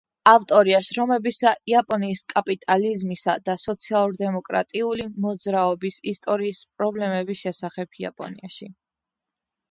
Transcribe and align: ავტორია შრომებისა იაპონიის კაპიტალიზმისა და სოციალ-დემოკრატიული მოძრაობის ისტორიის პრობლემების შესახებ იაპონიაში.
ავტორია 0.29 0.77
შრომებისა 0.85 1.49
იაპონიის 1.71 2.21
კაპიტალიზმისა 2.31 3.35
და 3.49 3.55
სოციალ-დემოკრატიული 3.63 5.05
მოძრაობის 5.25 5.99
ისტორიის 6.13 6.63
პრობლემების 6.79 7.43
შესახებ 7.43 8.01
იაპონიაში. 8.05 8.71